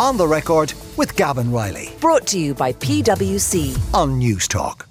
On 0.00 0.16
the 0.16 0.26
record 0.26 0.72
with 0.96 1.14
Gavan 1.14 1.52
Reilly 1.52 1.90
Brought 2.00 2.26
to 2.28 2.38
you 2.38 2.54
by 2.54 2.72
PwC. 2.72 3.76
on 3.92 4.18
Newstalk. 4.18 4.89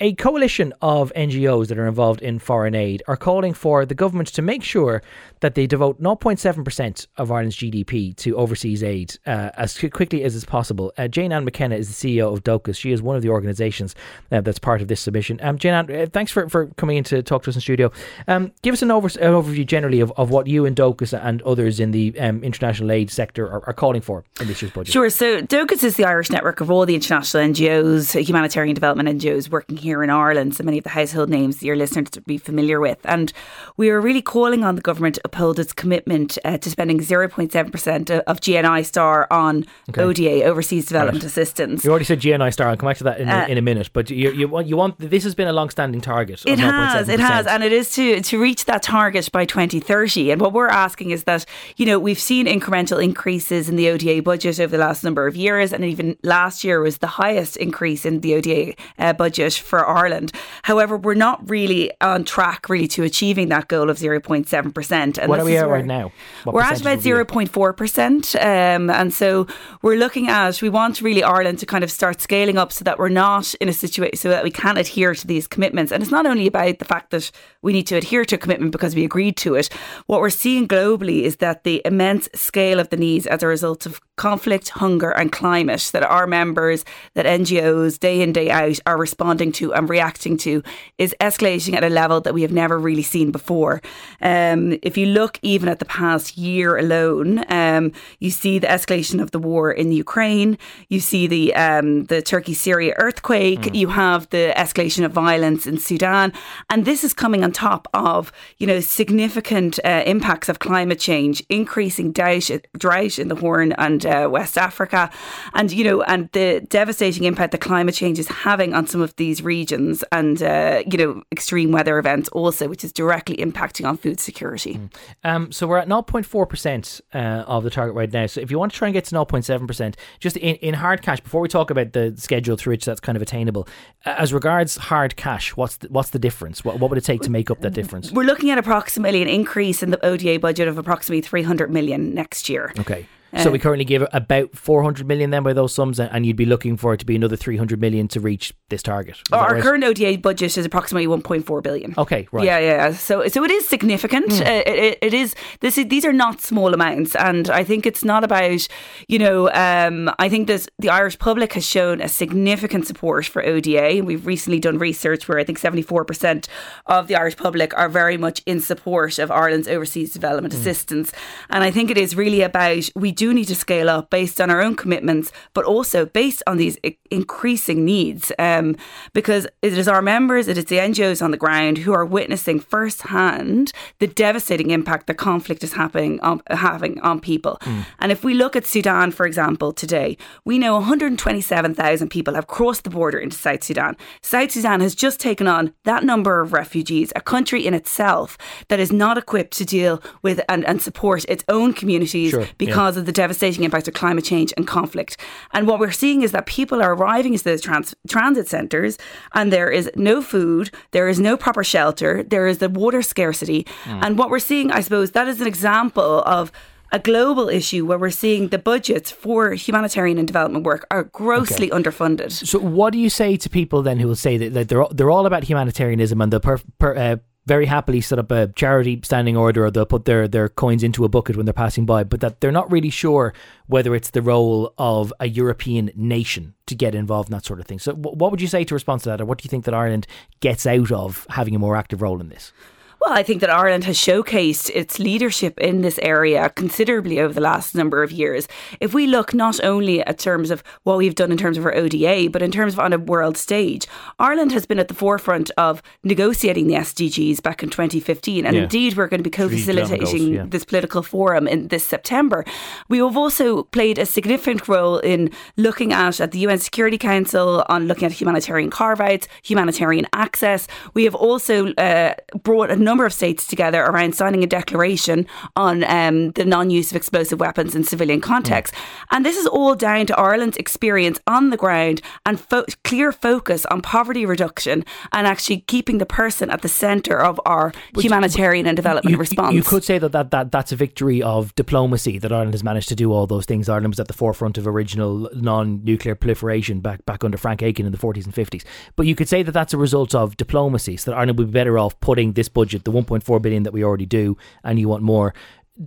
A 0.00 0.12
coalition 0.14 0.72
of 0.80 1.12
NGOs 1.16 1.66
that 1.66 1.78
are 1.78 1.88
involved 1.88 2.22
in 2.22 2.38
foreign 2.38 2.76
aid 2.76 3.02
are 3.08 3.16
calling 3.16 3.52
for 3.52 3.84
the 3.84 3.96
government 3.96 4.28
to 4.28 4.42
make 4.42 4.62
sure 4.62 5.02
that 5.40 5.56
they 5.56 5.66
devote 5.66 6.00
0.7% 6.00 7.06
of 7.16 7.32
Ireland's 7.32 7.56
GDP 7.56 8.14
to 8.16 8.36
overseas 8.36 8.84
aid 8.84 9.16
uh, 9.26 9.50
as 9.56 9.76
quickly 9.76 10.22
as 10.22 10.36
is 10.36 10.44
possible. 10.44 10.92
Uh, 10.96 11.08
Jane 11.08 11.32
Ann 11.32 11.44
McKenna 11.44 11.74
is 11.74 11.88
the 11.88 12.20
CEO 12.20 12.32
of 12.32 12.44
Dóchas. 12.44 12.76
She 12.76 12.92
is 12.92 13.02
one 13.02 13.16
of 13.16 13.22
the 13.22 13.28
organisations 13.28 13.96
uh, 14.30 14.40
that's 14.40 14.60
part 14.60 14.80
of 14.80 14.86
this 14.86 15.00
submission. 15.00 15.40
Um, 15.42 15.58
Jane 15.58 15.74
Ann, 15.74 15.90
uh, 15.92 16.06
thanks 16.12 16.30
for, 16.30 16.48
for 16.48 16.66
coming 16.76 16.96
in 16.96 17.04
to 17.04 17.20
talk 17.20 17.42
to 17.42 17.50
us 17.50 17.56
in 17.56 17.60
studio. 17.60 17.90
Um, 18.28 18.52
give 18.62 18.74
us 18.74 18.82
an, 18.82 18.92
over, 18.92 19.08
an 19.08 19.32
overview 19.32 19.66
generally 19.66 19.98
of, 19.98 20.12
of 20.16 20.30
what 20.30 20.46
you 20.46 20.64
and 20.64 20.76
Dóchas 20.76 21.12
and 21.20 21.42
others 21.42 21.80
in 21.80 21.90
the 21.90 22.16
um, 22.20 22.44
international 22.44 22.92
aid 22.92 23.10
sector 23.10 23.46
are, 23.46 23.66
are 23.66 23.72
calling 23.74 24.00
for 24.00 24.24
in 24.40 24.46
this 24.46 24.62
year's 24.62 24.72
budget. 24.72 24.92
Sure. 24.92 25.10
So 25.10 25.40
Dóchas 25.42 25.82
is 25.82 25.96
the 25.96 26.04
Irish 26.04 26.30
network 26.30 26.60
of 26.60 26.70
all 26.70 26.86
the 26.86 26.94
international 26.94 27.42
NGOs, 27.42 28.24
humanitarian 28.24 28.74
development 28.76 29.08
NGOs 29.08 29.50
working 29.50 29.76
here 29.76 29.87
in 30.02 30.10
Ireland. 30.10 30.54
So 30.56 30.64
many 30.64 30.78
of 30.78 30.84
the 30.84 30.90
household 30.90 31.28
names 31.30 31.62
your 31.62 31.76
listeners 31.76 32.10
to 32.10 32.20
be 32.20 32.38
familiar 32.38 32.80
with. 32.80 32.98
And 33.04 33.32
we 33.76 33.90
are 33.90 34.00
really 34.00 34.22
calling 34.22 34.64
on 34.64 34.74
the 34.76 34.82
government 34.82 35.16
to 35.16 35.20
uphold 35.24 35.58
its 35.58 35.72
commitment 35.72 36.38
uh, 36.44 36.58
to 36.58 36.70
spending 36.70 36.98
0.7% 37.00 38.10
of 38.20 38.40
GNI 38.40 38.84
star 38.84 39.26
on 39.30 39.64
ODA, 39.96 40.44
overseas 40.44 40.86
development 40.86 41.24
assistance. 41.24 41.84
You 41.84 41.90
already 41.90 42.04
said 42.04 42.20
GNI 42.20 42.52
star. 42.52 42.68
I'll 42.68 42.76
come 42.76 42.88
back 42.88 42.98
to 42.98 43.04
that 43.04 43.20
in, 43.20 43.28
Uh, 43.28 43.44
a, 43.46 43.50
in 43.52 43.58
a 43.58 43.62
minute. 43.62 43.90
But 43.92 44.10
you, 44.10 44.30
you 44.32 44.48
want 44.48 44.66
you 44.66 44.76
want 44.76 44.98
this 44.98 45.24
has 45.24 45.34
been 45.34 45.48
a 45.48 45.52
long-standing 45.52 46.00
target. 46.00 46.42
It 46.46 46.58
has, 46.58 47.08
it 47.08 47.20
0.7%. 47.20 47.22
has, 47.22 47.46
and 47.46 47.62
it 47.64 47.72
is 47.72 47.92
to 47.92 48.20
to 48.20 48.40
reach 48.40 48.64
that 48.66 48.82
target 48.82 49.30
by 49.32 49.44
2030. 49.44 50.30
And 50.30 50.40
what 50.40 50.52
we're 50.52 50.68
asking 50.68 51.10
is 51.10 51.24
that 51.24 51.44
you 51.76 51.86
know 51.86 51.98
we've 51.98 52.18
seen 52.18 52.46
incremental 52.46 53.02
increases 53.02 53.68
in 53.68 53.76
the 53.76 53.88
ODA 53.90 54.22
budget 54.22 54.60
over 54.60 54.76
the 54.76 54.82
last 54.82 55.04
number 55.04 55.26
of 55.26 55.36
years, 55.36 55.72
and 55.72 55.84
even 55.84 56.16
last 56.22 56.64
year 56.64 56.80
was 56.80 56.98
the 56.98 57.06
highest 57.06 57.56
increase 57.56 58.04
in 58.04 58.20
the 58.20 58.34
ODA 58.34 58.74
uh, 58.98 59.12
budget 59.12 59.54
for 59.54 59.77
Ireland. 59.86 60.32
However, 60.62 60.96
we're 60.96 61.14
not 61.14 61.48
really 61.48 61.90
on 62.00 62.24
track 62.24 62.68
really 62.68 62.88
to 62.88 63.02
achieving 63.02 63.48
that 63.48 63.68
goal 63.68 63.90
of 63.90 63.98
0.7 63.98 64.74
percent. 64.74 65.18
And 65.18 65.28
what 65.28 65.40
are 65.40 65.44
we 65.44 65.56
at 65.56 65.68
right 65.68 65.84
now? 65.84 66.12
What 66.44 66.54
we're 66.54 66.62
at 66.62 66.80
about 66.80 66.96
would 66.96 67.04
we 67.04 67.12
be 67.12 67.18
at? 67.20 67.28
0.4 67.28 67.76
percent, 67.76 68.36
um, 68.36 68.90
and 68.90 69.12
so 69.12 69.46
we're 69.82 69.96
looking 69.96 70.28
at 70.28 70.60
we 70.62 70.68
want 70.68 71.00
really 71.00 71.22
Ireland 71.22 71.58
to 71.60 71.66
kind 71.66 71.84
of 71.84 71.90
start 71.90 72.20
scaling 72.20 72.58
up 72.58 72.72
so 72.72 72.84
that 72.84 72.98
we're 72.98 73.08
not 73.08 73.54
in 73.54 73.68
a 73.68 73.72
situation 73.72 74.16
so 74.16 74.28
that 74.28 74.44
we 74.44 74.50
can 74.50 74.76
adhere 74.76 75.14
to 75.14 75.26
these 75.26 75.46
commitments. 75.46 75.92
And 75.92 76.02
it's 76.02 76.12
not 76.12 76.26
only 76.26 76.46
about 76.46 76.78
the 76.78 76.84
fact 76.84 77.10
that 77.10 77.30
we 77.62 77.72
need 77.72 77.86
to 77.88 77.96
adhere 77.96 78.24
to 78.24 78.34
a 78.36 78.38
commitment 78.38 78.72
because 78.72 78.94
we 78.94 79.04
agreed 79.04 79.36
to 79.38 79.54
it. 79.54 79.68
What 80.06 80.20
we're 80.20 80.30
seeing 80.30 80.68
globally 80.68 81.22
is 81.22 81.36
that 81.36 81.64
the 81.64 81.82
immense 81.84 82.28
scale 82.34 82.80
of 82.80 82.90
the 82.90 82.96
needs 82.96 83.26
as 83.26 83.42
a 83.42 83.46
result 83.46 83.86
of 83.86 84.00
conflict, 84.18 84.68
hunger, 84.70 85.10
and 85.12 85.32
climate 85.32 85.88
that 85.92 86.02
our 86.02 86.26
members, 86.26 86.84
that 87.14 87.24
NGOs 87.24 87.98
day 87.98 88.20
in 88.20 88.32
day 88.32 88.50
out 88.50 88.78
are 88.84 88.98
responding 88.98 89.52
to 89.52 89.72
and 89.72 89.88
reacting 89.88 90.36
to 90.38 90.62
is 90.98 91.14
escalating 91.20 91.74
at 91.74 91.84
a 91.84 91.88
level 91.88 92.20
that 92.20 92.34
we 92.34 92.42
have 92.42 92.52
never 92.52 92.78
really 92.78 93.02
seen 93.02 93.30
before. 93.30 93.80
Um, 94.20 94.78
if 94.82 94.96
you 94.96 95.06
look 95.06 95.38
even 95.42 95.68
at 95.68 95.78
the 95.78 95.84
past 95.84 96.36
year 96.36 96.76
alone, 96.76 97.44
um, 97.48 97.92
you 98.18 98.30
see 98.30 98.58
the 98.58 98.66
escalation 98.66 99.22
of 99.22 99.30
the 99.30 99.38
war 99.38 99.72
in 99.72 99.92
Ukraine. 99.92 100.58
You 100.88 101.00
see 101.00 101.26
the 101.26 101.54
um, 101.54 102.04
the 102.04 102.20
Turkey 102.20 102.54
Syria 102.54 102.94
earthquake. 102.98 103.74
You 103.74 103.88
have 103.88 104.28
the 104.30 104.52
escalation 104.56 105.04
of 105.04 105.12
violence 105.12 105.66
in 105.66 105.78
Sudan, 105.78 106.32
and 106.68 106.84
this 106.84 107.04
is 107.04 107.12
coming 107.14 107.44
on 107.44 107.52
top 107.52 107.88
of 107.94 108.32
you 108.58 108.66
know 108.66 108.80
significant 108.80 109.78
uh, 109.84 110.02
impacts 110.04 110.48
of 110.48 110.58
climate 110.58 110.98
change, 110.98 111.42
increasing 111.48 112.12
drought, 112.12 112.50
drought 112.76 113.18
in 113.18 113.28
the 113.28 113.36
Horn 113.36 113.72
and 113.72 114.04
uh, 114.08 114.28
West 114.28 114.56
Africa, 114.56 115.10
and 115.54 115.70
you 115.70 115.84
know 115.84 116.02
and 116.02 116.28
the 116.32 116.66
devastating 116.68 117.24
impact 117.24 117.52
that 117.52 117.60
climate 117.60 117.94
change 117.94 118.18
is 118.18 118.28
having 118.28 118.74
on 118.74 118.86
some 118.86 119.00
of 119.00 119.14
these 119.16 119.42
regions, 119.42 120.02
and 120.12 120.42
uh, 120.42 120.82
you 120.90 120.98
know 120.98 121.22
extreme 121.32 121.72
weather 121.72 121.98
events 121.98 122.28
also, 122.30 122.68
which 122.68 122.84
is 122.84 122.92
directly 122.92 123.36
impacting 123.36 123.88
on 123.88 123.96
food 123.96 124.20
security. 124.20 124.80
Um, 125.24 125.52
so 125.52 125.66
we're 125.66 125.78
at 125.78 125.88
0.4% 125.88 127.00
uh, 127.14 127.18
of 127.46 127.64
the 127.64 127.70
target 127.70 127.94
right 127.94 128.12
now. 128.12 128.26
So 128.26 128.40
if 128.40 128.50
you 128.50 128.58
want 128.58 128.72
to 128.72 128.78
try 128.78 128.88
and 128.88 128.92
get 128.92 129.04
to 129.06 129.14
0.7%, 129.14 129.94
just 130.20 130.36
in, 130.36 130.56
in 130.56 130.74
hard 130.74 131.02
cash, 131.02 131.20
before 131.20 131.40
we 131.40 131.48
talk 131.48 131.70
about 131.70 131.92
the 131.92 132.14
schedule 132.16 132.56
through 132.56 132.78
which 132.78 132.84
that's 132.84 133.00
kind 133.00 133.16
of 133.16 133.22
attainable, 133.22 133.66
as 134.04 134.32
regards 134.32 134.76
hard 134.76 135.16
cash, 135.16 135.56
what's 135.56 135.78
the, 135.78 135.88
what's 135.88 136.10
the 136.10 136.18
difference? 136.18 136.64
What, 136.64 136.78
what 136.78 136.90
would 136.90 136.98
it 136.98 137.04
take 137.04 137.22
to 137.22 137.30
make 137.30 137.50
up 137.50 137.60
that 137.62 137.72
difference? 137.72 138.12
We're 138.12 138.22
looking 138.24 138.50
at 138.50 138.58
approximately 138.58 139.20
an 139.20 139.28
increase 139.28 139.82
in 139.82 139.90
the 139.90 140.04
ODA 140.04 140.38
budget 140.38 140.68
of 140.68 140.78
approximately 140.78 141.22
300 141.22 141.70
million 141.70 142.14
next 142.14 142.48
year. 142.48 142.72
Okay. 142.78 143.06
So 143.36 143.50
we 143.50 143.58
currently 143.58 143.84
give 143.84 144.06
about 144.12 144.56
400 144.56 145.06
million 145.06 145.30
then 145.30 145.42
by 145.42 145.52
those 145.52 145.74
sums, 145.74 146.00
and 146.00 146.24
you'd 146.24 146.36
be 146.36 146.46
looking 146.46 146.76
for 146.76 146.94
it 146.94 146.98
to 146.98 147.06
be 147.06 147.14
another 147.14 147.36
300 147.36 147.80
million 147.80 148.08
to 148.08 148.20
reach 148.20 148.54
this 148.70 148.82
target. 148.82 149.16
Is 149.16 149.32
Our 149.32 149.54
right? 149.54 149.62
current 149.62 149.84
ODA 149.84 150.18
budget 150.18 150.56
is 150.56 150.64
approximately 150.64 151.06
1.4 151.06 151.62
billion. 151.62 151.94
Okay, 151.98 152.26
right. 152.32 152.44
Yeah, 152.44 152.58
yeah. 152.58 152.92
So, 152.92 153.28
so 153.28 153.44
it 153.44 153.50
is 153.50 153.68
significant. 153.68 154.32
Uh, 154.40 154.44
it, 154.44 154.68
it, 154.68 154.98
it 155.02 155.14
is. 155.14 155.34
This 155.60 155.76
is. 155.76 155.88
These 155.88 156.04
are 156.04 156.12
not 156.12 156.40
small 156.40 156.72
amounts, 156.72 157.14
and 157.16 157.50
I 157.50 157.64
think 157.64 157.84
it's 157.86 158.04
not 158.04 158.24
about. 158.24 158.66
You 159.08 159.18
know, 159.18 159.50
um, 159.52 160.10
I 160.18 160.28
think 160.28 160.48
that 160.48 160.66
the 160.78 160.88
Irish 160.88 161.18
public 161.18 161.52
has 161.52 161.66
shown 161.66 162.00
a 162.00 162.08
significant 162.08 162.86
support 162.86 163.26
for 163.26 163.44
ODA. 163.44 164.02
We've 164.04 164.26
recently 164.26 164.58
done 164.58 164.78
research 164.78 165.28
where 165.28 165.38
I 165.38 165.44
think 165.44 165.58
74 165.58 166.04
percent 166.04 166.48
of 166.86 167.08
the 167.08 167.16
Irish 167.16 167.36
public 167.36 167.76
are 167.76 167.88
very 167.88 168.16
much 168.16 168.42
in 168.46 168.60
support 168.60 169.18
of 169.18 169.30
Ireland's 169.30 169.68
overseas 169.68 170.12
development 170.12 170.54
assistance, 170.54 171.12
and 171.50 171.62
I 171.62 171.70
think 171.70 171.90
it 171.90 171.98
is 171.98 172.16
really 172.16 172.40
about 172.42 172.88
we 172.94 173.12
do 173.24 173.28
need 173.38 173.48
to 173.48 173.54
scale 173.66 173.88
up 173.96 174.04
based 174.18 174.40
on 174.42 174.48
our 174.52 174.60
own 174.66 174.74
commitments, 174.82 175.26
but 175.56 175.64
also 175.74 176.06
based 176.06 176.42
on 176.46 176.56
these 176.56 176.76
i- 176.84 176.96
increasing 177.10 177.84
needs. 177.84 178.24
Um, 178.38 178.76
because 179.12 179.44
it 179.62 179.72
is 179.76 179.88
our 179.94 180.02
members, 180.02 180.48
it 180.48 180.56
is 180.58 180.66
the 180.66 180.78
NGOs 180.90 181.20
on 181.22 181.30
the 181.30 181.36
ground 181.46 181.78
who 181.78 181.92
are 181.98 182.04
witnessing 182.18 182.58
firsthand 182.60 183.72
the 183.98 184.06
devastating 184.06 184.70
impact 184.70 185.06
the 185.06 185.14
conflict 185.14 185.62
is 185.64 185.72
happening 185.72 186.20
on, 186.20 186.40
having 186.68 187.00
on 187.00 187.20
people. 187.20 187.58
And 187.98 188.12
if 188.12 188.20
we 188.24 188.32
look 188.34 188.54
at 188.56 188.66
Sudan, 188.66 189.10
for 189.10 189.26
example, 189.26 189.72
today, 189.72 190.16
we 190.44 190.58
know 190.58 190.74
127,000 190.74 192.08
people 192.08 192.34
have 192.34 192.46
crossed 192.46 192.84
the 192.84 192.90
border 192.90 193.18
into 193.18 193.36
South 193.36 193.62
Sudan. 193.64 193.96
South 194.22 194.50
Sudan 194.52 194.80
has 194.80 194.94
just 194.94 195.20
taken 195.20 195.46
on 195.46 195.72
that 195.84 196.04
number 196.04 196.40
of 196.40 196.52
refugees, 196.52 197.12
a 197.16 197.20
country 197.20 197.66
in 197.66 197.74
itself 197.74 198.38
that 198.68 198.80
is 198.80 198.92
not 198.92 199.18
equipped 199.18 199.52
to 199.58 199.64
deal 199.64 200.02
with 200.22 200.40
and, 200.48 200.64
and 200.64 200.80
support 200.80 201.24
its 201.28 201.44
own 201.48 201.72
communities 201.72 202.30
Sure, 202.30 202.40
yeah. 202.42 202.46
because 202.58 202.96
of 202.96 203.06
the 203.08 203.12
devastating 203.12 203.64
impact 203.64 203.88
of 203.88 203.94
climate 203.94 204.24
change 204.24 204.52
and 204.58 204.66
conflict. 204.66 205.16
And 205.54 205.66
what 205.66 205.80
we're 205.80 205.90
seeing 205.90 206.20
is 206.20 206.30
that 206.32 206.44
people 206.44 206.82
are 206.82 206.92
arriving 206.92 207.32
into 207.32 207.44
those 207.44 207.62
trans- 207.62 207.94
transit 208.06 208.46
centres 208.48 208.98
and 209.32 209.50
there 209.50 209.70
is 209.70 209.90
no 209.96 210.20
food, 210.20 210.70
there 210.90 211.08
is 211.08 211.18
no 211.18 211.36
proper 211.38 211.64
shelter, 211.64 212.22
there 212.22 212.46
is 212.46 212.58
the 212.58 212.68
water 212.68 213.00
scarcity. 213.00 213.66
Hmm. 213.84 214.00
And 214.02 214.18
what 214.18 214.28
we're 214.28 214.38
seeing, 214.50 214.70
I 214.70 214.82
suppose, 214.82 215.12
that 215.12 215.26
is 215.26 215.40
an 215.40 215.46
example 215.46 216.22
of 216.26 216.52
a 216.92 216.98
global 216.98 217.48
issue 217.48 217.86
where 217.86 217.98
we're 217.98 218.10
seeing 218.10 218.48
the 218.48 218.58
budgets 218.58 219.10
for 219.10 219.52
humanitarian 219.52 220.18
and 220.18 220.26
development 220.26 220.64
work 220.64 220.86
are 220.90 221.04
grossly 221.04 221.70
underfunded. 221.70 222.30
So, 222.32 222.58
what 222.58 222.92
do 222.92 222.98
you 222.98 223.10
say 223.10 223.36
to 223.36 223.48
people 223.48 223.82
then 223.82 223.98
who 223.98 224.06
will 224.08 224.16
say 224.16 224.36
that, 224.36 224.52
that 224.54 224.68
they're 224.68 224.86
they're 224.90 225.10
all 225.10 225.26
about 225.26 225.44
humanitarianism 225.44 226.20
and 226.20 226.32
they'll 226.32 226.40
per, 226.40 226.58
per, 226.78 226.94
uh, 226.94 227.16
very 227.48 227.66
happily 227.66 228.00
set 228.00 228.18
up 228.18 228.30
a 228.30 228.48
charity 228.48 229.00
standing 229.02 229.36
order 229.36 229.64
or 229.64 229.70
they'll 229.70 229.86
put 229.86 230.04
their, 230.04 230.28
their 230.28 230.48
coins 230.48 230.82
into 230.82 231.04
a 231.04 231.08
bucket 231.08 231.36
when 231.36 231.46
they're 231.46 231.52
passing 231.52 231.86
by, 231.86 232.04
but 232.04 232.20
that 232.20 232.40
they're 232.40 232.52
not 232.52 232.70
really 232.70 232.90
sure 232.90 233.32
whether 233.66 233.94
it's 233.94 234.10
the 234.10 234.22
role 234.22 234.74
of 234.78 235.12
a 235.18 235.26
European 235.26 235.90
nation 235.96 236.54
to 236.66 236.74
get 236.74 236.94
involved 236.94 237.30
in 237.30 237.32
that 237.32 237.44
sort 237.44 237.58
of 237.58 237.66
thing. 237.66 237.78
So, 237.78 237.94
wh- 237.94 238.16
what 238.16 238.30
would 238.30 238.40
you 238.40 238.46
say 238.46 238.64
to 238.64 238.74
respond 238.74 239.00
to 239.02 239.08
that, 239.08 239.20
or 239.20 239.24
what 239.24 239.38
do 239.38 239.46
you 239.46 239.50
think 239.50 239.64
that 239.64 239.74
Ireland 239.74 240.06
gets 240.40 240.66
out 240.66 240.92
of 240.92 241.26
having 241.30 241.56
a 241.56 241.58
more 241.58 241.76
active 241.76 242.02
role 242.02 242.20
in 242.20 242.28
this? 242.28 242.52
Well, 243.00 243.16
I 243.16 243.22
think 243.22 243.40
that 243.40 243.50
Ireland 243.50 243.84
has 243.84 243.96
showcased 243.96 244.70
its 244.74 244.98
leadership 244.98 245.58
in 245.60 245.82
this 245.82 246.00
area 246.02 246.50
considerably 246.50 247.20
over 247.20 247.32
the 247.32 247.40
last 247.40 247.74
number 247.74 248.02
of 248.02 248.10
years. 248.10 248.48
If 248.80 248.92
we 248.92 249.06
look 249.06 249.32
not 249.32 249.62
only 249.62 250.02
at 250.04 250.18
terms 250.18 250.50
of 250.50 250.64
what 250.82 250.98
we've 250.98 251.14
done 251.14 251.30
in 251.30 251.38
terms 251.38 251.56
of 251.56 251.64
our 251.64 251.74
ODA, 251.74 252.28
but 252.30 252.42
in 252.42 252.50
terms 252.50 252.72
of 252.72 252.80
on 252.80 252.92
a 252.92 252.98
world 252.98 253.36
stage, 253.36 253.86
Ireland 254.18 254.50
has 254.52 254.66
been 254.66 254.80
at 254.80 254.88
the 254.88 254.94
forefront 254.94 255.50
of 255.56 255.80
negotiating 256.02 256.66
the 256.66 256.74
SDGs 256.74 257.40
back 257.40 257.62
in 257.62 257.70
2015. 257.70 258.44
And 258.44 258.56
Yeah. 258.56 258.62
indeed, 258.64 258.96
we're 258.96 259.06
going 259.06 259.22
to 259.22 259.24
be 259.24 259.30
co 259.30 259.48
facilitating 259.48 260.34
yeah. 260.34 260.44
this 260.48 260.64
political 260.64 261.02
forum 261.02 261.46
in 261.46 261.68
this 261.68 261.86
September. 261.86 262.44
We 262.88 262.98
have 262.98 263.16
also 263.16 263.62
played 263.64 263.98
a 263.98 264.06
significant 264.06 264.66
role 264.66 264.98
in 264.98 265.30
looking 265.56 265.92
at, 265.92 266.20
at 266.20 266.32
the 266.32 266.40
UN 266.40 266.58
Security 266.58 266.98
Council 266.98 267.64
on 267.68 267.86
looking 267.86 268.06
at 268.06 268.12
humanitarian 268.12 268.70
carve 268.70 269.00
outs, 269.00 269.28
humanitarian 269.42 270.06
access. 270.12 270.66
We 270.94 271.04
have 271.04 271.14
also 271.14 271.72
uh, 271.74 272.14
brought 272.42 272.70
a 272.70 272.76
number 272.88 273.04
of 273.04 273.12
states 273.12 273.46
together 273.46 273.84
around 273.84 274.14
signing 274.14 274.42
a 274.42 274.46
declaration 274.46 275.26
on 275.56 275.84
um, 275.84 276.30
the 276.32 276.44
non-use 276.44 276.90
of 276.90 276.96
explosive 276.96 277.38
weapons 277.38 277.74
in 277.74 277.84
civilian 277.84 278.20
context. 278.20 278.72
Mm. 278.72 278.78
And 279.12 279.26
this 279.26 279.36
is 279.36 279.46
all 279.46 279.74
down 279.74 280.06
to 280.06 280.18
Ireland's 280.18 280.56
experience 280.56 281.20
on 281.26 281.50
the 281.50 281.58
ground 281.58 282.00
and 282.24 282.40
fo- 282.40 282.64
clear 282.84 283.12
focus 283.12 283.66
on 283.66 283.82
poverty 283.82 284.24
reduction 284.24 284.84
and 285.12 285.26
actually 285.26 285.60
keeping 285.72 285.98
the 285.98 286.06
person 286.06 286.50
at 286.50 286.62
the 286.62 286.68
centre 286.68 287.20
of 287.20 287.38
our 287.44 287.72
Which, 287.92 288.06
humanitarian 288.06 288.66
and 288.66 288.76
development 288.76 289.12
you, 289.12 289.18
response. 289.18 289.54
You 289.54 289.62
could 289.62 289.84
say 289.84 289.98
that, 289.98 290.12
that, 290.12 290.30
that 290.30 290.50
that's 290.50 290.72
a 290.72 290.76
victory 290.76 291.22
of 291.22 291.54
diplomacy 291.54 292.18
that 292.18 292.32
Ireland 292.32 292.54
has 292.54 292.64
managed 292.64 292.88
to 292.88 292.96
do 292.96 293.12
all 293.12 293.26
those 293.26 293.44
things. 293.44 293.68
Ireland 293.68 293.92
was 293.92 294.00
at 294.00 294.08
the 294.08 294.14
forefront 294.14 294.56
of 294.56 294.66
original 294.66 295.28
non-nuclear 295.34 296.14
proliferation 296.14 296.80
back 296.80 297.04
back 297.04 297.22
under 297.24 297.36
Frank 297.36 297.62
Aiken 297.62 297.84
in 297.84 297.92
the 297.92 297.98
40s 297.98 298.24
and 298.24 298.34
50s. 298.34 298.64
But 298.96 299.06
you 299.06 299.14
could 299.14 299.28
say 299.28 299.42
that 299.42 299.52
that's 299.52 299.74
a 299.74 299.78
result 299.78 300.14
of 300.14 300.36
diplomacy. 300.36 300.96
So 300.96 301.10
that 301.10 301.16
Ireland 301.16 301.38
would 301.38 301.48
be 301.48 301.52
better 301.52 301.78
off 301.78 301.98
putting 302.00 302.32
this 302.32 302.48
budget, 302.48 302.77
the 302.84 302.92
1.4 302.92 303.42
billion 303.42 303.62
that 303.62 303.72
we 303.72 303.84
already 303.84 304.06
do, 304.06 304.36
and 304.64 304.78
you 304.78 304.88
want 304.88 305.02
more, 305.02 305.34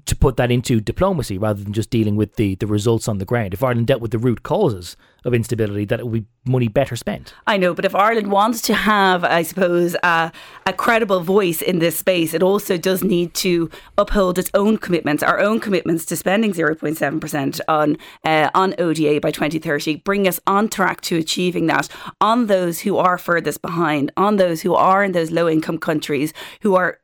to 0.05 0.15
put 0.15 0.38
that 0.38 0.51
into 0.51 0.79
diplomacy 0.79 1.38
rather 1.38 1.63
than 1.63 1.73
just 1.73 1.89
dealing 1.89 2.15
with 2.15 2.35
the, 2.35 2.55
the 2.55 2.67
results 2.67 3.07
on 3.07 3.17
the 3.17 3.25
ground. 3.25 3.53
If 3.53 3.63
Ireland 3.63 3.88
dealt 3.88 4.01
with 4.01 4.11
the 4.11 4.19
root 4.19 4.43
causes 4.43 4.95
of 5.23 5.33
instability, 5.33 5.85
that 5.85 6.00
it 6.00 6.07
would 6.07 6.23
be 6.23 6.27
money 6.45 6.68
better 6.68 6.95
spent. 6.95 7.33
I 7.45 7.57
know, 7.57 7.73
but 7.73 7.85
if 7.85 7.94
Ireland 7.94 8.31
wants 8.31 8.62
to 8.63 8.73
have, 8.73 9.23
I 9.23 9.44
suppose, 9.44 9.95
uh, 10.01 10.31
a 10.65 10.73
credible 10.73 11.19
voice 11.19 11.62
in 11.62 11.79
this 11.79 11.97
space, 11.97 12.33
it 12.33 12.41
also 12.41 12.77
does 12.77 13.03
need 13.03 13.33
to 13.35 13.69
uphold 13.97 14.39
its 14.39 14.50
own 14.53 14.77
commitments, 14.77 15.21
our 15.21 15.39
own 15.39 15.59
commitments 15.59 16.06
to 16.06 16.15
spending 16.15 16.53
0.7% 16.53 17.59
on, 17.68 17.97
uh, 18.25 18.50
on 18.56 18.73
ODA 18.79 19.19
by 19.21 19.29
2030, 19.29 19.97
bring 19.97 20.27
us 20.27 20.39
on 20.47 20.68
track 20.68 21.01
to 21.01 21.18
achieving 21.18 21.68
that 21.68 21.88
on 22.19 22.47
those 22.47 22.79
who 22.79 22.97
are 22.97 23.18
furthest 23.18 23.62
behind, 23.62 24.12
on 24.18 24.38
those 24.38 24.62
who 24.62 24.73
are 24.73 25.03
in 25.03 25.12
those 25.12 25.29
low 25.29 25.47
income 25.47 25.77
countries 25.77 26.33
who 26.62 26.75
are 26.75 27.00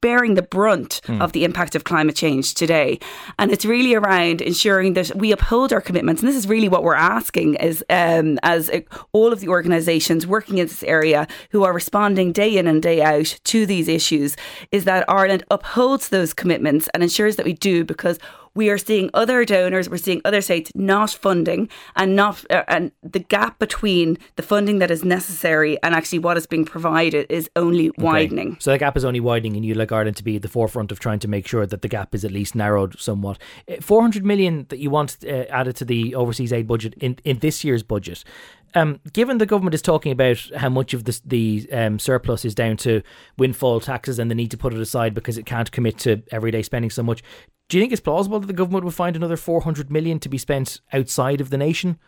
bearing 0.00 0.34
the 0.34 0.42
brunt 0.42 1.00
mm. 1.04 1.20
of 1.20 1.32
the 1.32 1.44
impact 1.44 1.74
of 1.74 1.84
climate 1.84 2.16
change 2.16 2.54
today. 2.54 2.98
And 3.38 3.50
it's 3.50 3.64
really 3.64 3.94
around 3.94 4.40
ensuring 4.40 4.94
that 4.94 5.14
we 5.14 5.32
uphold 5.32 5.72
our 5.72 5.80
commitments. 5.80 6.22
And 6.22 6.28
this 6.28 6.36
is 6.36 6.48
really 6.48 6.68
what 6.68 6.82
we're 6.82 6.94
asking 6.94 7.59
is 7.62 7.84
um, 7.90 8.38
as 8.42 8.70
uh, 8.70 8.80
all 9.12 9.32
of 9.32 9.40
the 9.40 9.48
organisations 9.48 10.26
working 10.26 10.58
in 10.58 10.66
this 10.66 10.82
area 10.82 11.26
who 11.50 11.64
are 11.64 11.72
responding 11.72 12.32
day 12.32 12.56
in 12.56 12.66
and 12.66 12.82
day 12.82 13.02
out 13.02 13.38
to 13.44 13.66
these 13.66 13.88
issues 13.88 14.36
is 14.70 14.84
that 14.84 15.08
Ireland 15.08 15.44
upholds 15.50 16.08
those 16.08 16.34
commitments 16.34 16.88
and 16.94 17.02
ensures 17.02 17.36
that 17.36 17.46
we 17.46 17.52
do 17.52 17.84
because 17.84 18.18
we 18.54 18.68
are 18.70 18.78
seeing 18.78 19.10
other 19.14 19.44
donors, 19.44 19.88
we're 19.88 19.96
seeing 19.96 20.20
other 20.24 20.40
states 20.40 20.70
not 20.74 21.10
funding 21.10 21.68
and 21.96 22.16
not 22.16 22.44
uh, 22.50 22.64
and 22.68 22.92
the 23.02 23.18
gap 23.18 23.58
between 23.58 24.18
the 24.36 24.42
funding 24.42 24.78
that 24.78 24.90
is 24.90 25.04
necessary 25.04 25.80
and 25.82 25.94
actually 25.94 26.18
what 26.18 26.36
is 26.36 26.46
being 26.46 26.64
provided 26.64 27.26
is 27.30 27.48
only 27.56 27.90
okay. 27.90 28.02
widening. 28.02 28.56
So 28.60 28.72
the 28.72 28.78
gap 28.78 28.96
is 28.96 29.04
only 29.04 29.20
widening 29.20 29.56
and 29.56 29.64
you'd 29.64 29.76
like 29.76 29.92
Ireland 29.92 30.16
to 30.16 30.24
be 30.24 30.36
at 30.36 30.42
the 30.42 30.48
forefront 30.48 30.90
of 30.90 30.98
trying 30.98 31.20
to 31.20 31.28
make 31.28 31.46
sure 31.46 31.66
that 31.66 31.82
the 31.82 31.88
gap 31.88 32.14
is 32.14 32.24
at 32.24 32.32
least 32.32 32.54
narrowed 32.54 32.98
somewhat. 32.98 33.38
Uh, 33.70 33.76
400 33.80 34.24
million 34.24 34.66
that 34.68 34.78
you 34.78 34.90
want 34.90 35.18
uh, 35.24 35.44
added 35.50 35.76
to 35.76 35.84
the 35.84 36.14
overseas 36.14 36.52
aid 36.52 36.66
budget 36.66 36.94
in, 36.94 37.18
in 37.24 37.38
this 37.38 37.64
year's 37.64 37.82
budget. 37.82 38.24
Um, 38.74 39.00
given 39.12 39.38
the 39.38 39.46
government 39.46 39.74
is 39.74 39.82
talking 39.82 40.12
about 40.12 40.38
how 40.56 40.68
much 40.68 40.94
of 40.94 41.04
the, 41.04 41.20
the 41.24 41.68
um, 41.72 41.98
surplus 41.98 42.44
is 42.44 42.54
down 42.54 42.76
to 42.78 43.02
windfall 43.36 43.80
taxes 43.80 44.18
and 44.18 44.30
the 44.30 44.34
need 44.34 44.52
to 44.52 44.56
put 44.56 44.72
it 44.72 44.80
aside 44.80 45.12
because 45.12 45.36
it 45.38 45.46
can't 45.46 45.72
commit 45.72 45.98
to 45.98 46.22
everyday 46.30 46.62
spending 46.62 46.90
so 46.90 47.02
much, 47.02 47.22
do 47.70 47.78
you 47.78 47.82
think 47.82 47.92
it's 47.92 48.00
plausible 48.00 48.40
that 48.40 48.48
the 48.48 48.52
government 48.52 48.82
will 48.84 48.90
find 48.90 49.14
another 49.14 49.36
400 49.36 49.92
million 49.92 50.18
to 50.20 50.28
be 50.28 50.38
spent 50.38 50.80
outside 50.92 51.40
of 51.40 51.50
the 51.50 51.56
nation? 51.56 51.98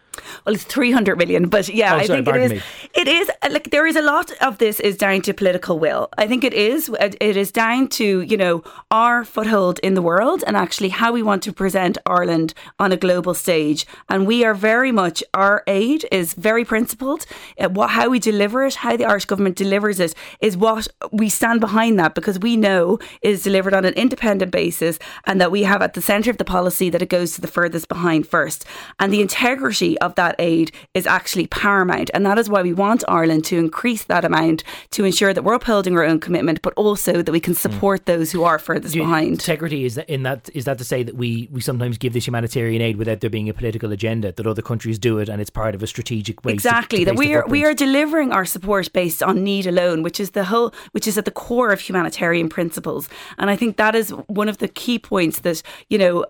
Well, 0.45 0.55
it's 0.55 0.65
300 0.65 1.17
million, 1.17 1.49
but 1.49 1.69
yeah, 1.69 1.95
oh, 1.95 1.99
I 1.99 2.07
sorry, 2.07 2.25
think 2.25 2.37
it 2.37 2.43
is. 2.43 2.53
Me. 2.53 2.63
It 2.95 3.09
is 3.09 3.31
like 3.51 3.71
there 3.71 3.87
is 3.87 3.97
a 3.97 4.03
lot 4.03 4.31
of 4.43 4.59
this 4.59 4.81
is 4.81 4.97
down 4.97 5.23
to 5.23 5.33
political 5.33 5.79
will. 5.79 6.09
I 6.19 6.27
think 6.27 6.45
it 6.45 6.53
is. 6.53 6.91
It 7.01 7.37
is 7.37 7.51
down 7.51 7.89
to 7.89 8.21
you 8.21 8.37
know 8.37 8.63
our 8.91 9.25
foothold 9.25 9.79
in 9.79 9.95
the 9.95 10.03
world 10.03 10.45
and 10.47 10.57
actually 10.57 10.91
how 10.91 11.13
we 11.13 11.23
want 11.23 11.43
to 11.45 11.53
present 11.53 11.97
Ireland 12.07 12.53
on 12.79 12.93
a 12.93 12.97
global 12.97 13.33
stage. 13.33 13.87
And 14.09 14.27
we 14.27 14.45
are 14.45 14.55
very 14.55 14.93
much 14.93 15.23
our 15.33 15.63
aid 15.67 16.07
is 16.11 16.35
very 16.35 16.65
principled. 16.65 17.25
Uh, 17.59 17.69
what 17.69 17.91
how 17.91 18.11
we 18.11 18.19
deliver 18.19 18.67
it, 18.67 18.75
how 18.75 18.97
the 18.97 19.07
Irish 19.07 19.25
government 19.25 19.57
delivers 19.57 19.99
it, 19.99 20.15
is 20.41 20.57
what 20.57 20.89
we 21.11 21.29
stand 21.29 21.61
behind 21.61 21.99
that 21.99 22.15
because 22.15 22.39
we 22.39 22.57
know 22.57 22.99
is 23.23 23.43
delivered 23.45 23.73
on 23.73 23.85
an 23.85 23.95
independent 23.95 24.51
basis 24.51 24.99
and 25.25 25.41
that 25.41 25.52
we 25.53 25.63
have 25.63 25.83
at 25.83 25.95
the 25.95 26.03
centre 26.03 26.31
of 26.31 26.39
the 26.39 26.45
policy 26.45 26.91
that 26.91 27.03
it 27.03 27.09
goes 27.09 27.35
to 27.35 27.41
the 27.41 27.47
furthest 27.47 27.89
behind 27.89 28.27
first. 28.27 28.65
And 28.99 29.13
the 29.13 29.21
integrity 29.21 29.99
of 30.01 30.15
that 30.17 30.35
aid 30.39 30.73
is 30.95 31.07
actually 31.07 31.47
paramount. 31.47 32.11
And 32.15 32.27
that 32.27 32.39
is 32.39 32.49
why 32.49 32.63
we 32.63 32.73
want 32.73 33.05
Ireland 33.07 33.45
to 33.47 33.59
increase 33.59 34.05
that 34.05 34.25
amount 34.25 34.65
to 34.93 35.05
ensure 35.05 35.35
that 35.35 35.43
we're 35.43 35.55
upholding 35.55 35.97
our 35.97 36.05
own 36.05 36.19
commitment, 36.21 36.63
but 36.63 36.73
also 36.75 37.23
that 37.23 37.31
we 37.31 37.39
can 37.39 37.55
support 37.55 38.03
mm. 38.03 38.05
those 38.07 38.33
who 38.33 38.43
are 38.43 38.59
furthest 38.59 38.95
behind. 38.95 39.29
Integrity 39.29 39.85
is 39.85 39.97
that 39.97 40.09
in 40.09 40.23
that 40.23 40.49
is 40.55 40.65
that 40.65 40.79
to 40.79 40.85
say 40.85 41.03
that 41.03 41.15
we, 41.15 41.49
we 41.53 41.61
sometimes 41.61 41.99
give 41.99 42.15
this 42.15 42.27
humanitarian 42.27 42.81
aid 42.81 42.97
without 42.97 43.21
there 43.21 43.31
being 43.31 43.49
a 43.51 43.55
political 43.55 43.93
agenda, 43.93 44.33
that 44.33 44.47
other 44.47 44.63
countries 44.63 44.99
do 44.99 45.19
it 45.19 45.29
and 45.29 45.41
it's 45.41 45.51
part 45.51 45.75
of 45.75 45.83
a 45.83 45.87
strategic 45.87 46.45
way. 46.45 46.53
Exactly. 46.55 47.01
To, 47.01 47.05
to 47.05 47.11
that 47.11 47.19
we 47.19 47.35
are 47.35 47.47
we 47.47 47.65
are 47.65 47.75
delivering 47.75 48.33
our 48.33 48.47
support 48.47 48.91
based 48.93 49.23
on 49.23 49.45
need 49.45 49.67
alone, 49.67 50.03
which 50.03 50.19
is 50.19 50.31
the 50.31 50.45
whole 50.45 50.73
which 50.93 51.07
is 51.07 51.19
at 51.19 51.27
the 51.27 51.31
core 51.31 51.73
of 51.73 51.81
humanitarian 51.81 52.49
principles. 52.49 53.09
And 53.37 53.51
I 53.51 53.57
think 53.57 53.77
that 53.77 53.95
is 53.95 54.11
one 54.29 54.49
of 54.49 54.59
the 54.59 54.69
key 54.69 54.99
points 54.99 55.41
that, 55.43 55.63
you 55.89 55.99
know, 55.99 56.27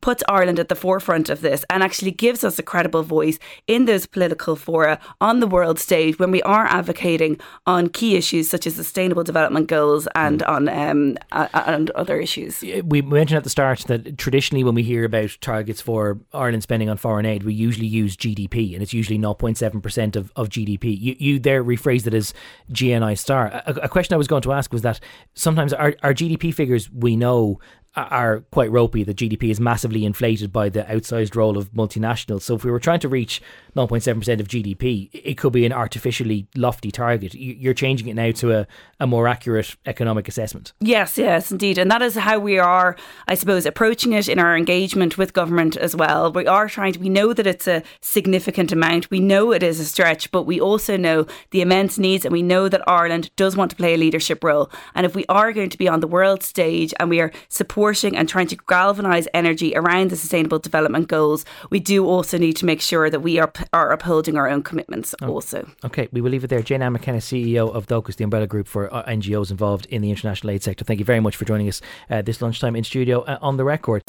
puts 0.00 0.22
Ireland 0.28 0.58
at 0.58 0.68
the 0.68 0.74
forefront 0.74 1.28
of 1.30 1.40
this 1.40 1.64
and 1.70 1.82
actually 1.82 2.10
gives 2.10 2.44
us 2.44 2.58
a 2.58 2.62
credible 2.62 3.02
voice 3.02 3.38
in 3.66 3.84
those 3.84 4.06
political 4.06 4.56
fora 4.56 4.98
on 5.20 5.40
the 5.40 5.46
world 5.46 5.78
stage 5.78 6.18
when 6.18 6.30
we 6.30 6.42
are 6.42 6.66
advocating 6.66 7.38
on 7.66 7.88
key 7.88 8.16
issues 8.16 8.48
such 8.48 8.66
as 8.66 8.74
sustainable 8.74 9.24
development 9.24 9.68
goals 9.68 10.08
and 10.14 10.40
mm. 10.40 10.48
on 10.48 10.68
um, 10.68 11.16
uh, 11.32 11.48
and 11.66 11.90
other 11.90 12.18
issues. 12.18 12.62
We 12.84 13.02
mentioned 13.02 13.38
at 13.38 13.44
the 13.44 13.50
start 13.50 13.80
that 13.80 14.18
traditionally 14.18 14.64
when 14.64 14.74
we 14.74 14.82
hear 14.82 15.04
about 15.04 15.36
targets 15.40 15.80
for 15.80 16.18
Ireland 16.32 16.62
spending 16.62 16.88
on 16.88 16.96
foreign 16.96 17.26
aid, 17.26 17.44
we 17.44 17.54
usually 17.54 17.86
use 17.86 18.16
GDP 18.16 18.74
and 18.74 18.82
it's 18.82 18.92
usually 18.92 19.18
0.7% 19.18 20.16
of, 20.16 20.32
of 20.36 20.48
GDP. 20.48 20.98
You, 20.98 21.16
you 21.18 21.38
there 21.38 21.64
rephrased 21.64 22.06
it 22.06 22.14
as 22.14 22.34
GNI 22.72 23.16
star. 23.16 23.62
A, 23.66 23.80
a 23.82 23.88
question 23.88 24.14
I 24.14 24.18
was 24.18 24.28
going 24.28 24.42
to 24.42 24.52
ask 24.52 24.72
was 24.72 24.82
that 24.82 25.00
sometimes 25.34 25.72
our, 25.72 25.94
our 26.02 26.14
GDP 26.14 26.52
figures 26.52 26.90
we 26.90 27.16
know 27.16 27.58
are 27.96 28.40
quite 28.52 28.70
ropey. 28.70 29.02
The 29.02 29.14
GDP 29.14 29.50
is 29.50 29.58
massively 29.58 30.04
inflated 30.04 30.52
by 30.52 30.68
the 30.68 30.84
outsized 30.84 31.34
role 31.34 31.58
of 31.58 31.72
multinationals. 31.72 32.42
So 32.42 32.54
if 32.54 32.64
we 32.64 32.70
were 32.70 32.78
trying 32.78 33.00
to 33.00 33.08
reach 33.08 33.42
0.7% 33.74 34.40
of 34.40 34.46
GDP, 34.46 35.10
it 35.12 35.36
could 35.36 35.52
be 35.52 35.66
an 35.66 35.72
artificially 35.72 36.46
lofty 36.56 36.92
target. 36.92 37.34
You're 37.34 37.74
changing 37.74 38.06
it 38.08 38.14
now 38.14 38.30
to 38.32 38.52
a, 38.52 38.66
a 39.00 39.06
more 39.06 39.26
accurate 39.26 39.74
economic 39.86 40.28
assessment. 40.28 40.72
Yes, 40.80 41.18
yes, 41.18 41.50
indeed. 41.50 41.78
And 41.78 41.90
that 41.90 42.02
is 42.02 42.14
how 42.14 42.38
we 42.38 42.58
are, 42.58 42.96
I 43.26 43.34
suppose, 43.34 43.66
approaching 43.66 44.12
it 44.12 44.28
in 44.28 44.38
our 44.38 44.56
engagement 44.56 45.18
with 45.18 45.32
government 45.32 45.76
as 45.76 45.96
well. 45.96 46.32
We 46.32 46.46
are 46.46 46.68
trying 46.68 46.92
to, 46.92 47.00
we 47.00 47.08
know 47.08 47.32
that 47.32 47.46
it's 47.46 47.66
a 47.66 47.82
significant 48.00 48.70
amount. 48.70 49.10
We 49.10 49.20
know 49.20 49.52
it 49.52 49.64
is 49.64 49.80
a 49.80 49.84
stretch, 49.84 50.30
but 50.30 50.44
we 50.44 50.60
also 50.60 50.96
know 50.96 51.26
the 51.50 51.60
immense 51.60 51.98
needs 51.98 52.24
and 52.24 52.32
we 52.32 52.42
know 52.42 52.68
that 52.68 52.88
Ireland 52.88 53.34
does 53.34 53.56
want 53.56 53.70
to 53.72 53.76
play 53.76 53.94
a 53.94 53.98
leadership 53.98 54.44
role. 54.44 54.70
And 54.94 55.04
if 55.04 55.16
we 55.16 55.24
are 55.28 55.52
going 55.52 55.70
to 55.70 55.78
be 55.78 55.88
on 55.88 56.00
the 56.00 56.06
world 56.06 56.44
stage 56.44 56.94
and 57.00 57.10
we 57.10 57.20
are 57.20 57.32
supporting 57.48 57.79
supporting 57.80 58.14
and 58.14 58.28
trying 58.28 58.46
to 58.46 58.56
galvanise 58.68 59.26
energy 59.32 59.74
around 59.74 60.10
the 60.10 60.16
Sustainable 60.16 60.58
Development 60.58 61.08
Goals, 61.08 61.46
we 61.70 61.80
do 61.80 62.04
also 62.04 62.36
need 62.36 62.52
to 62.56 62.66
make 62.66 62.82
sure 62.82 63.08
that 63.08 63.20
we 63.20 63.38
are, 63.38 63.50
are 63.72 63.90
upholding 63.90 64.36
our 64.36 64.46
own 64.50 64.62
commitments 64.62 65.14
oh, 65.22 65.28
also. 65.28 65.66
Okay, 65.82 66.06
we 66.12 66.20
will 66.20 66.30
leave 66.30 66.44
it 66.44 66.48
there. 66.48 66.60
Jane 66.60 66.82
Ann 66.82 66.92
McKenna, 66.92 67.20
CEO 67.20 67.74
of 67.74 67.86
Dóchas, 67.86 68.16
the 68.16 68.24
umbrella 68.24 68.46
group 68.46 68.68
for 68.68 68.92
uh, 68.92 69.02
NGOs 69.04 69.50
involved 69.50 69.86
in 69.86 70.02
the 70.02 70.10
international 70.10 70.50
aid 70.50 70.62
sector. 70.62 70.84
Thank 70.84 70.98
you 70.98 71.06
very 71.06 71.20
much 71.20 71.36
for 71.36 71.46
joining 71.46 71.68
us 71.68 71.80
uh, 72.10 72.20
this 72.20 72.42
lunchtime 72.42 72.76
in 72.76 72.84
studio 72.84 73.22
uh, 73.22 73.38
on 73.40 73.56
the 73.56 73.64
record. 73.64 74.02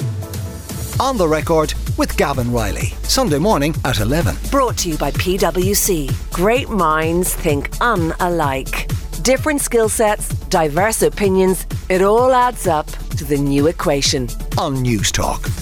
On 0.99 1.15
the 1.15 1.27
record 1.29 1.73
with 1.97 2.17
Gavan 2.17 2.51
Reilly, 2.51 2.87
Sunday 3.03 3.39
morning 3.39 3.73
at 3.85 4.01
11. 4.01 4.35
Brought 4.51 4.79
to 4.79 4.89
you 4.89 4.97
by 4.97 5.11
PwC. 5.11 6.11
Great 6.33 6.69
minds 6.69 7.33
think 7.33 7.69
unalike. 7.77 8.91
Different 9.23 9.61
skill 9.61 9.87
sets, 9.87 10.27
diverse 10.49 11.03
opinions, 11.03 11.65
it 11.89 12.01
all 12.01 12.33
adds 12.33 12.67
up 12.67 12.87
to 12.87 13.10
the 13.25 13.37
new 13.37 13.67
equation. 13.67 14.23
On 14.57 14.75
Newstalk. 14.75 15.60